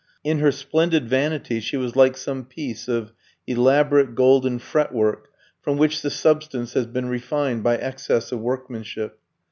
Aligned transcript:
In 0.23 0.39
her 0.39 0.51
splendid 0.51 1.07
vanity 1.07 1.59
she 1.59 1.77
was 1.77 1.95
like 1.95 2.17
some 2.17 2.43
piece 2.45 2.87
of 2.87 3.13
elaborate 3.45 4.15
golden 4.15 4.57
fretwork, 4.57 5.27
from 5.61 5.77
which 5.77 6.01
the 6.01 6.09
substance 6.09 6.73
had 6.73 6.91
been 6.91 7.07
refined 7.07 7.61
by 7.61 7.77
excess 7.77 8.31
of 8.31 8.39
workmanship. 8.39 9.19